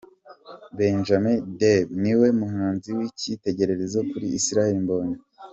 [0.77, 5.17] Benjamin Dube ni we muhanzi w'icyitegererezo kuri Israel Mbonyi.